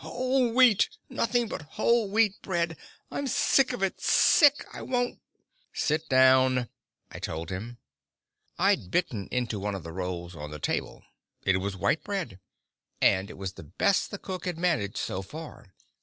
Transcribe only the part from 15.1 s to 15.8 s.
far.